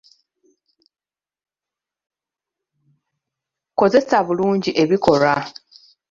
Kozesa 3.79 4.17
bulungi 4.27 4.71
ebikolwa. 4.83 5.33